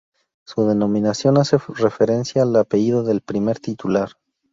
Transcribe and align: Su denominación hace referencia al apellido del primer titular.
Su 0.47 0.65
denominación 0.67 1.37
hace 1.37 1.59
referencia 1.75 2.41
al 2.41 2.55
apellido 2.55 3.03
del 3.03 3.21
primer 3.21 3.59
titular. 3.59 4.13